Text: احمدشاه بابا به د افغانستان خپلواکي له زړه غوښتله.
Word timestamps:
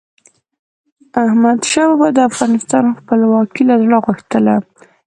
احمدشاه 1.25 1.89
بابا 1.91 1.99
به 2.11 2.15
د 2.15 2.17
افغانستان 2.29 2.85
خپلواکي 2.99 3.63
له 3.69 3.75
زړه 3.83 3.97
غوښتله. 4.05 4.55